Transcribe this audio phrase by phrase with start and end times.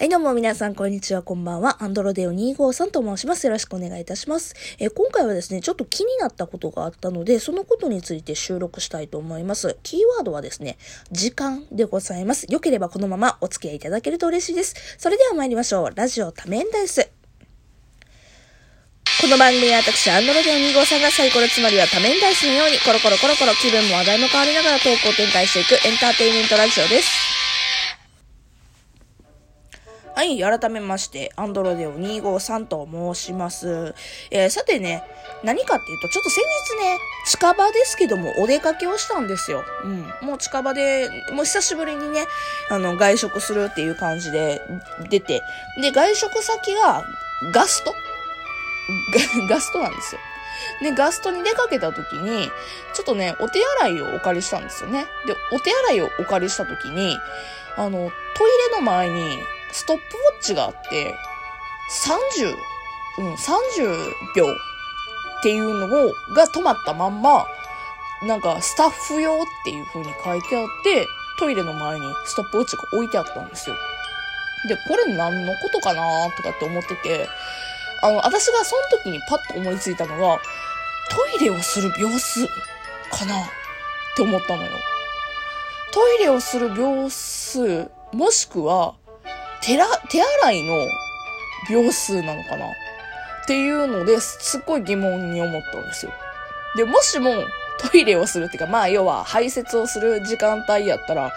[0.00, 1.82] はい、どうも皆さん、こんにちは、こんばんは。
[1.82, 3.46] アンドロデオ253と申します。
[3.46, 4.54] よろしくお願いいたします。
[4.78, 9.76] えー、今回はですね、ちょっと気になったことがあったので、そのことについて収録したいと思います。
[9.82, 10.78] キーワードはですね、
[11.10, 12.46] 時間でございます。
[12.48, 14.76] よければこのままお付き合いいただけると嬉しいです。
[14.98, 15.92] それでは参りましょう。
[15.92, 17.10] ラジオ多面ダイス。
[19.20, 27.27] この番組は私、アンドロデオ253がサイコロつまりは多面ダイスのように、コロコロコロコロ気分も話題も変わりながらトークを展開していくエンターテインメントラジオです。
[30.18, 33.94] はい、改めまして、アンドロデオ253と申します。
[34.32, 35.04] えー、さてね、
[35.44, 36.42] 何かっていうと、ちょっと先
[36.80, 39.62] 日ね、近場ですけども、お出かけをしたんですよ。
[39.84, 40.26] うん。
[40.26, 42.26] もう近場で、もう久しぶりにね、
[42.68, 44.60] あの、外食するっていう感じで
[45.08, 45.40] 出て、
[45.80, 47.04] で、外食先が
[47.54, 47.94] ガスト？
[49.48, 50.20] ガストなんですよ。
[50.82, 52.50] で、ガストに出かけた時に、
[52.92, 55.06] ちょっとね、お手洗いをお借りしたんですよね。
[55.28, 57.16] で、お手洗いをお借りした時に、
[57.76, 59.38] あの、トイレの前に、
[59.72, 61.14] ストップウォッチがあって、
[62.38, 62.54] 30、
[63.18, 67.46] うん、30秒っていうのを、が止まったまんま、
[68.22, 71.06] なんか、スタッフ用っていう風に書いてあって、
[71.38, 73.76] トイレの前にストップウォッチが置いてあったんですよ。
[74.66, 77.28] で、これ何のことかなとかって思ってて、
[78.02, 80.40] あの、私がその時にパッと思いついたのは、
[81.10, 82.46] トイレをする秒数
[83.10, 83.48] かなっ
[84.16, 84.70] て思ったのよ。
[85.92, 88.94] トイレをする秒数、もしくは、
[89.68, 90.88] 手ら、手洗いの
[91.68, 92.68] 秒数なのかな？
[92.68, 92.70] っ
[93.46, 96.12] ていうので、すっごい疑問に思ったんですよ。
[96.74, 97.44] で、もしも
[97.78, 101.32] トイレをするっていうか、まあ要は排泄をする時間帯やったら、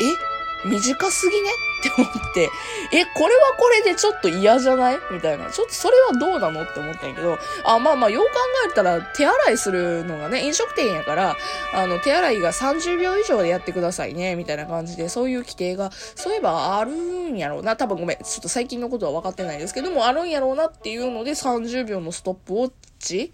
[0.00, 1.50] え短すぎね？
[1.82, 2.50] って思って、
[2.92, 4.98] え、これはこれでちょっと嫌じゃない？
[5.10, 5.50] みたいな。
[5.50, 6.62] ちょっとそれはどうなの？
[6.62, 8.30] って思ったんやけど、あ、まあまあ、よう考
[8.70, 11.36] えたら手洗いするのがね、飲食店やから、
[11.74, 17.76] あの、手洗いが30秒以上でやってくださいね、みたいな感じで、そういう規定が、そういえばあるんやろうな。
[17.76, 23.32] 多分ごめん、ちょっと最近のことは分かってないですけども、あるんやろうなっていうので、30秒のストップウォッチ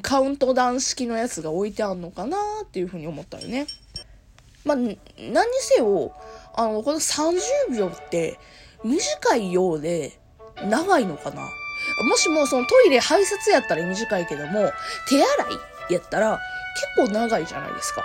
[0.00, 3.66] カウントダウン式のやつが置いてあんのかなっていうふうに思ったよね。
[4.64, 4.98] まあ、何に
[5.58, 6.14] せよ、
[6.54, 8.38] あの、この30秒って
[8.84, 10.18] 短いようで
[10.64, 11.42] 長いのかな？
[12.08, 14.72] もしもそのトイレ排泄やったら短いけども、
[15.08, 15.24] 手洗
[15.90, 16.40] いやったら
[16.96, 18.02] 結構長いじゃないですか。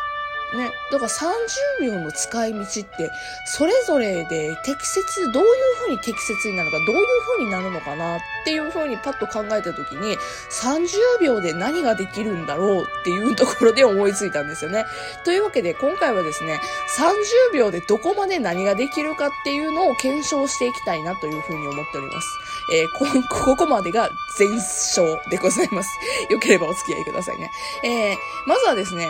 [0.55, 0.71] ね。
[0.91, 3.11] だから30秒の使い道って、
[3.45, 7.05] それぞれで適切、どういう風に適切になるか、どういう
[7.37, 10.15] 風になるのかなっていう風にパッと考えた時に、
[10.49, 14.85] 30秒で何ができるんだろうっていうところで思いついたんですよね。
[15.25, 16.61] というわけで、今回はですね、
[16.97, 22.27] 30秒でどこまで何ができるかっていうのを検証していきたいなという風に思っております。
[22.73, 23.05] えー、こ、
[23.45, 24.09] ここまでが
[24.39, 25.89] 前章でございます。
[26.29, 27.51] よければお付き合いくださいね。
[27.83, 29.09] えー、まずはですね、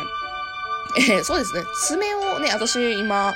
[0.95, 1.63] えー、そうですね。
[1.87, 3.33] 爪をね、私今、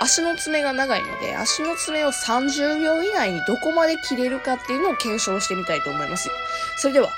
[0.00, 6.28] 足の爪が長いので、足の爪を30秒以内にどこまで切れるかっていうのを検証してみたいと思います。
[6.76, 7.08] それでは、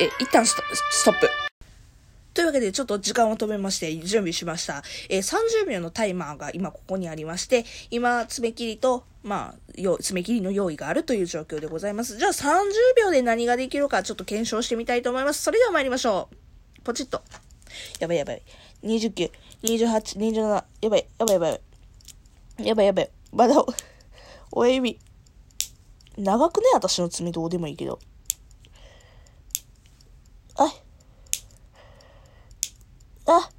[0.00, 0.56] え、一旦ス
[1.04, 1.28] トップ。
[2.34, 4.82] というわけで、ちょっと時間を止めまして、準備しました。
[5.08, 12.18] えー、30秒のタイマーが今ここにありまして、今、爪切りと、まあ、よ爪切りの用意があるという状況でございます。
[12.18, 15.42] じゃあ30秒で何ができるかちょっと検証してみたいと思います。
[15.42, 16.28] それでは参りましょ
[16.78, 16.82] う。
[16.84, 17.22] ポチッと。
[17.98, 18.42] やばいやばい。
[18.82, 19.30] 29、
[19.62, 21.60] 28、27、やばい、やばいやばい。
[22.58, 23.10] やばいやばい。
[23.32, 23.54] まだ、
[24.52, 24.98] 親指。
[26.16, 26.66] 長くね？
[26.74, 27.98] 私の爪どうでもいいけど。
[30.54, 30.64] あ、
[33.26, 33.50] あ、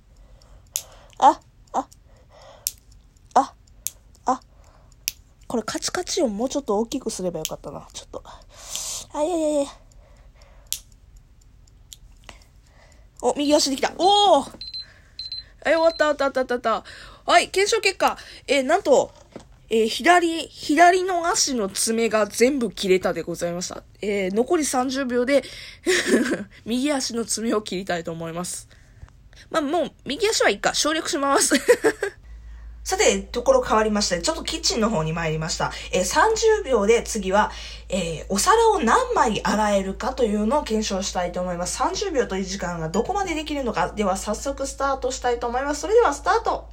[1.19, 1.41] あ、
[1.73, 1.89] あ、
[3.35, 3.53] あ、
[4.25, 4.41] あ、
[5.47, 7.87] これカチカチをもうちょっと大きくすればよかったな。
[7.93, 8.23] ちょっと。
[9.13, 9.69] あ、いやいやいや。
[13.21, 13.93] お、右足できた。
[13.97, 14.45] おお
[15.67, 16.83] はい、終わった、終わった、終わった、終わっ
[17.25, 17.31] た。
[17.31, 18.17] はい、検証結果。
[18.47, 19.11] えー、なんと、
[19.69, 23.83] えー、左、左の足の爪が全部切れたでございました。
[24.01, 25.43] えー、残り30秒で
[26.63, 28.69] 右足の爪を切りたいと思います。
[29.49, 31.55] まあ、もう、右足はいいか、省略します
[32.87, 35.73] さて、ところ変わりまして、ちょっとキッチンの方に参りました。
[35.91, 37.51] えー、30秒で次は、
[37.89, 41.83] えー、お皿を何枚洗えるかというのを検証したいと思います。
[41.83, 43.91] 30秒という時間がどこまでできるのか。
[43.91, 45.81] では、早速スタートしたいと思います。
[45.81, 46.69] それでは、スタート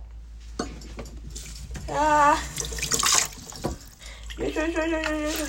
[1.90, 4.40] あー。
[4.44, 5.44] よいしょよいしょよいしょよいしょ。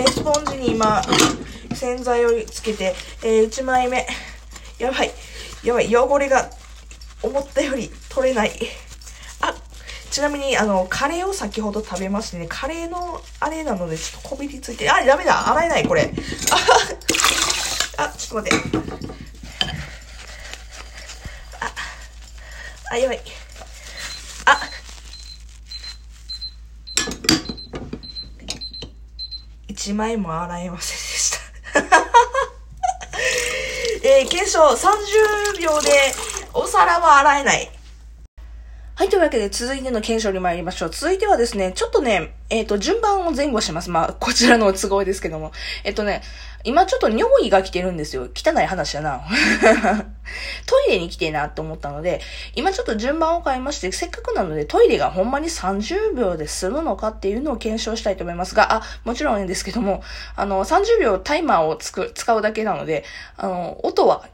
[0.00, 1.02] えー、スポンジに今、
[1.74, 4.06] 洗剤をつけて、えー、1枚目。
[4.78, 5.10] やばい。
[5.62, 5.94] やばい。
[5.94, 6.48] 汚れが
[7.22, 8.52] 思ったより取れない。
[10.10, 16.12] ちなみに、あの、カレーを先ほど食べましてね、カレーのあれなので、ちょっとこびりついて、あ、ダメだ洗えない、これ。
[17.96, 18.78] あ、あ、ちょっと待って。
[21.60, 21.72] あ、
[22.90, 23.20] あ、やばい。
[24.46, 24.60] あ、
[29.68, 31.38] 1枚も洗えませんでした。
[34.08, 36.12] えー、検証30秒で
[36.52, 37.79] お皿は洗えない。
[39.20, 40.90] というわけで続いての検証に参りましょう。
[40.90, 43.90] 続いてはですね、ちょっとね、えっ、ー、と、順番を前後します。
[43.90, 45.52] まあ、こちらの都合ですけども。
[45.84, 46.22] えっ、ー、とね、
[46.64, 48.28] 今ちょっと尿意が来てるんですよ。
[48.34, 49.20] 汚い話だな。
[50.64, 52.22] トイレに来てえなと思ったので、
[52.54, 60.02] 今ちょっと順番を変えまして、せっかくなのでトイレがほんまに30秒で済むのかっていうのを検証したいと思いますが、あ、もちろんですけども、
[60.34, 63.04] あの、30秒タイマーをつく、使うだけなので、
[63.36, 64.24] あの、音は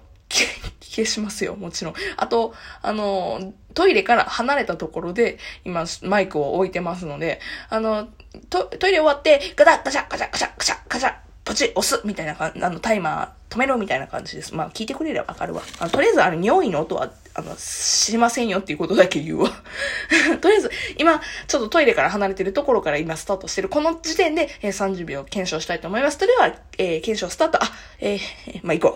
[0.96, 1.94] 消しますよ、もちろん。
[2.16, 8.08] あと、あの、トイレから離れたところで、今、マイクを置いてますので、あの、
[8.48, 11.14] トトイレ終わって、ガタガチャガチャガチャガチャガチャ、
[11.44, 14.54] ポチ押すみたいな感じ、あの、タイマー止めろみたいな感じです。
[14.54, 15.62] まあ、聞いてくれればわかるわ。
[15.78, 19.50] あのとりあえず、あの、尿意の音は、あの、知りませんよっていうことだけ言うわ。
[20.40, 23.68] とりあえず、今、ちょっとトイレから離れてるところから今スタートしてる。
[23.68, 26.16] この時点で、えー、30秒検証したいと思います。
[26.16, 27.62] それでは、えー、検証スタート。
[27.62, 28.95] あ、えー、まあ、行こ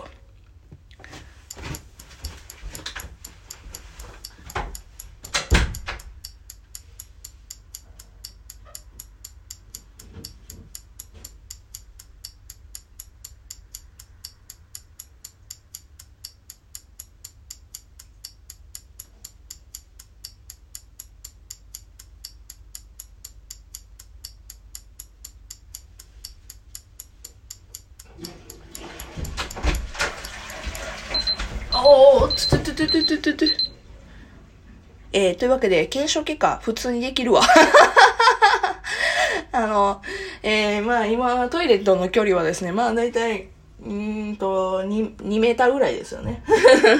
[32.81, 33.49] トゥトゥトゥトゥトゥ。
[35.13, 37.43] えー、というわけで、検証結果、普通にできるわ。
[39.51, 40.01] あの、
[40.41, 43.49] えー、まあ今、トイレとの距離はですね、まあ大体、
[43.85, 46.41] うんと2、2メーターぐらいですよね。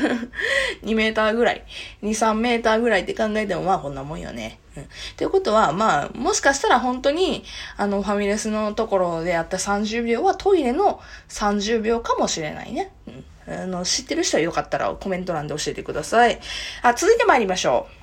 [0.86, 1.66] 2メーターぐらい。
[2.04, 4.60] 2、3メーターぐらいって考えてもまあこんなもんよね。
[4.78, 4.84] うん。
[4.84, 4.88] い
[5.26, 7.44] うことは、まあ、もしかしたら本当に、
[7.78, 12.92] あの、ファミレスのところであった30秒はトイレの30秒かもしれないね。
[13.08, 13.26] うん。
[13.48, 16.40] あの、知ってる人はよかったらコメント欄で教えてください。
[16.82, 18.01] あ、続いて参りましょう。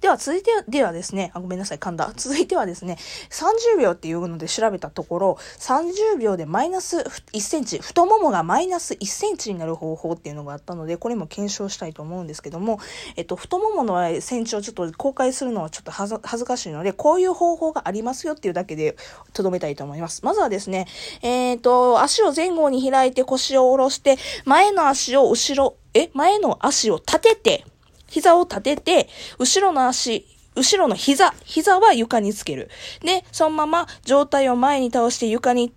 [0.00, 2.10] では、続いてではですね、あ、ごめんなさい、噛んだ。
[2.16, 2.96] 続いてはですね、
[3.28, 6.98] 30秒っていうので調べたところ、30秒でマイナス
[7.32, 12.80] 1センチ、太ももがマイナス1センチになる方法っていうのがあったので、これも検証したいと思うんですけども、
[13.16, 18.96] えっと、太もものセンチをちょっと公開するのはちょっと恥ずかしいので、こういう方法がありますよっていうだけで
[19.34, 20.24] 留めたいと思います。
[20.24, 20.86] まずはですね、
[21.20, 24.16] えっ、と、足を前後に開いて腰を下ろして、
[24.46, 27.64] 前の足を後ろ、え前の足を立てて、
[28.10, 29.08] 膝を立てて、
[29.38, 30.26] 後ろの足、
[30.56, 32.68] 後ろの膝、膝は床につける。
[33.02, 35.72] で、そのまま上体を前に倒して床に、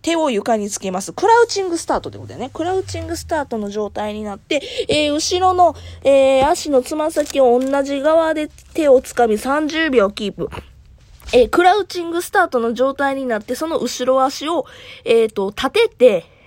[0.00, 1.12] 手を床につけます。
[1.12, 2.50] クラウチングスタートってことだよね。
[2.52, 5.74] クラウチングスタートの状態になって、えー、後ろの、
[6.04, 10.50] えー、足のつま先を同じ側で手をつかみ30秒キープ。
[11.32, 14.66] えー、クラウチングスタートの状態になって、その後ろ足を、
[15.04, 16.37] えっ、と、立てて、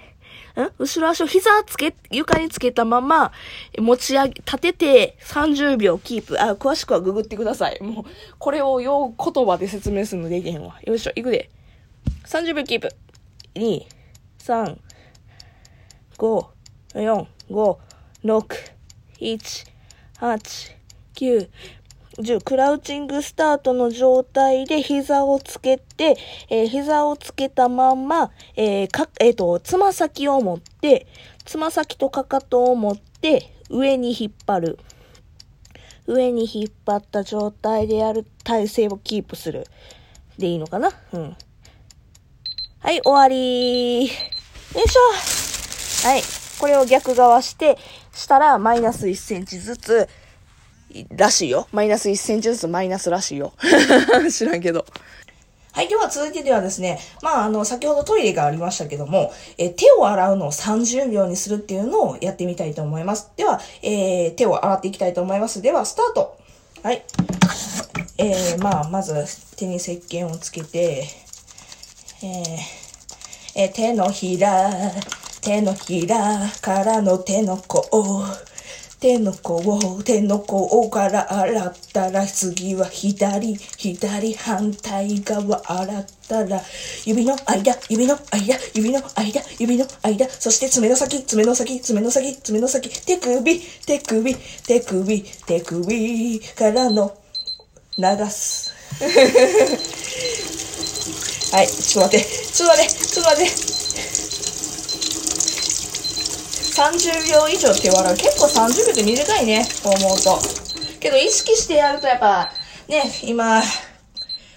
[0.58, 0.72] ん？
[0.78, 3.32] 後ろ足を膝つけ、床につけたまま、
[3.78, 6.42] 持ち上げ、立てて30秒キープ。
[6.42, 7.82] あ、詳しくはググってください。
[7.82, 8.06] もう、
[8.38, 10.80] これを言葉で説明するのできへんわ。
[10.84, 11.50] よいしょ、いくで。
[12.26, 12.90] 30秒キープ。
[13.56, 13.86] 2、
[14.40, 14.78] 3、
[16.18, 16.46] 5、
[16.96, 17.78] 4、5、
[18.24, 18.74] 6、
[19.20, 19.68] 1、
[20.20, 20.76] 8、
[21.16, 21.50] 9、
[22.18, 26.18] 10、クラウチングスタートの状態で膝をつけて、
[26.50, 31.08] えー、膝をつけたまま、えー、か、えっ、ー、と、つま先を持って、
[31.46, 34.80] つま先とかかとを持って、上に引っ張る。
[36.08, 39.66] 上に引っ張った状態でやる体勢をキープする。
[40.38, 40.92] でいいのかな？
[41.14, 41.38] うん。
[42.80, 46.22] はい、終わりよいしょはい。
[46.60, 47.78] これを逆側して、
[48.14, 50.10] したらマイナス1センチずつ、
[51.10, 51.68] らしいよ。
[51.72, 53.54] マイナス1センチずつマイナスらしいよ。
[54.32, 54.86] 知らんけど。
[55.74, 55.88] はい。
[55.88, 63.32] では続いてではですね、まあ、あの、先ほどトイレがありましたけども、え手を洗うのを30秒にするっていうのをやってみたいと思います。
[63.38, 65.62] では、えー、手を洗っていきたいと思います。
[65.62, 66.38] では、スタート
[66.84, 67.04] はい。
[68.18, 71.08] えー、まあ、まず、手に石鹸をつけて、
[72.22, 72.58] えー、
[73.56, 74.70] えー、手のひら、
[75.42, 78.26] 手のひらからの手の甲、
[79.02, 86.62] 手の甲を、手の甲から洗ったら、次は左、左反対側洗ったら、
[87.04, 97.18] 指の間、指の間、指の間、指の間、そして爪の先、爪の先、爪の先、爪の先、手首、手首、手首、手首からの
[97.98, 98.72] 流す。
[101.52, 103.71] はい、ちょっと待って、ちょっと待って、ちょっと待って。
[106.82, 108.16] 30秒以上手を洗う。
[108.18, 110.40] 結構30秒って短いね、こう思うと。
[111.00, 112.50] けど意識してやるとやっぱ、
[112.88, 113.62] ね、今、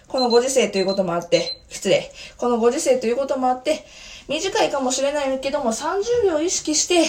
[0.08, 2.10] このご時世ということもあって、失礼。
[2.38, 3.84] このご時世ということもあって、
[4.26, 7.04] 短いかもしれないけども、30秒意識して、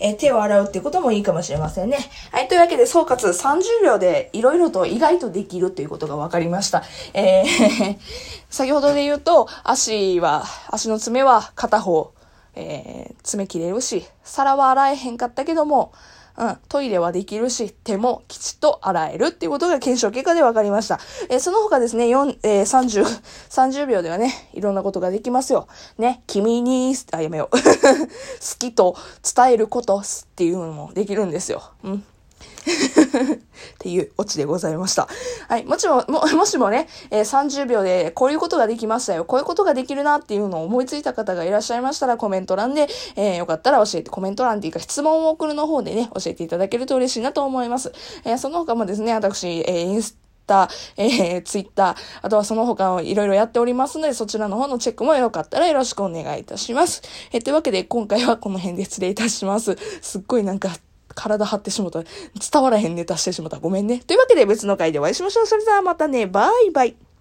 [0.00, 1.98] え、手を洗うっていうこともいいかもしれませんね。
[2.32, 2.48] はい。
[2.48, 6.82] というわけで、総括30秒でいろいろと意外とできるっていうことが分かりました。
[7.14, 7.98] えー
[8.50, 12.10] 先ほどで言うと、足は、足の爪は片方、
[12.54, 15.92] えー、爪切れるし、皿は洗えへんかったけども、
[16.36, 20.98] うん、トイレはできるし、手もきちっと洗えるっていうことが検証結果で分かりました。
[21.28, 25.68] えー、その他ですね、4、えー、30、30秒ではね、いろんなことができますよ。
[25.98, 27.56] ね、君に、あ、やめよう。
[27.60, 27.60] 好
[28.58, 28.96] きと
[29.36, 30.04] 伝えることっ
[30.34, 31.62] ていうのもできるんですよ。
[31.84, 32.04] うん。
[32.40, 35.08] っていうオチでございました。
[35.48, 35.64] はい。
[35.64, 39.24] もちろん、も、 もしもね、えー、30秒でこういうことができましたよ。
[39.24, 47.92] こういうことができるなっていうのを思いついた方がいらっしゃいましたらコメント欄で、えー、よかったら教えて、コメント欄っていうか質問を送るの方でね、教えていただけると嬉しいなと思います。
[48.24, 50.16] えー、その他もですね、私、えー、インス
[50.46, 57.02] タ、えー、ツイッター、あとはその他をいろいろやっておりますので、そちらの方のチェックもよかったらよろしくお願いいたします。
[57.32, 59.76] えー、というわけで、今回はこの辺で失礼いたします。
[60.02, 60.70] すっごいなんか、
[61.20, 62.02] 体張ってしもた。
[62.02, 63.58] 伝わらへんネタしてしもた。
[63.58, 63.98] ごめんね。
[63.98, 65.46] というわけで別の回でお会いしましょう。
[65.46, 66.26] それではまたね。
[66.26, 67.09] バイバイ。